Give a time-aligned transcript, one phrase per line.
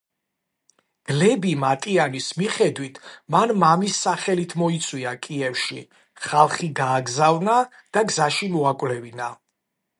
[1.09, 2.97] გლები მატიანის მიხედვით
[3.35, 5.85] მან მამის სახელით მოიწვია კიევში,
[6.31, 9.33] ხალხი გააგზავნა და გზაში მოაკვლევინა.